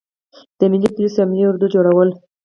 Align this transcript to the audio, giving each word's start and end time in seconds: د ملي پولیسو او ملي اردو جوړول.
د 0.57 0.61
ملي 0.71 0.89
پولیسو 0.93 1.19
او 1.21 1.29
ملي 1.31 1.43
اردو 1.47 1.67
جوړول. 1.75 2.09